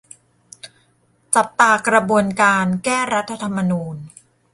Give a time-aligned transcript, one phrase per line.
[1.35, 3.95] จับตากระบวนการ แก้รัฐธรรมนูญ